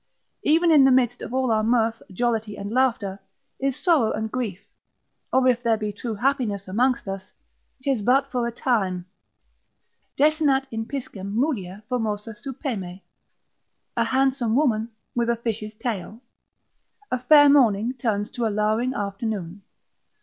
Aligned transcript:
Even 0.41 0.71
in 0.71 0.83
the 0.83 0.89
midst 0.89 1.21
of 1.21 1.31
all 1.31 1.51
our 1.51 1.61
mirth, 1.63 2.01
jollity, 2.11 2.57
and 2.57 2.71
laughter, 2.71 3.19
is 3.59 3.77
sorrow 3.79 4.11
and 4.11 4.31
grief, 4.31 4.59
or 5.31 5.47
if 5.47 5.61
there 5.61 5.77
be 5.77 5.93
true 5.93 6.15
happiness 6.15 6.67
amongst 6.67 7.07
us, 7.07 7.21
'tis 7.83 8.01
but 8.01 8.31
for 8.31 8.47
a 8.47 8.51
time, 8.51 9.05
Desinat 10.17 10.65
in 10.71 10.87
piscem 10.87 11.35
mulier 11.35 11.83
formosa 11.87 12.33
superne: 12.33 13.01
A 13.95 14.03
handsome 14.05 14.55
woman 14.55 14.89
with 15.13 15.29
a 15.29 15.35
fish's 15.35 15.75
tail, 15.75 16.19
a 17.11 17.19
fair 17.19 17.47
morning 17.47 17.93
turns 17.93 18.31
to 18.31 18.47
a 18.47 18.49
lowering 18.49 18.95
afternoon. 18.95 19.61